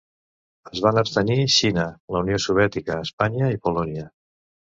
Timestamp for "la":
2.15-2.23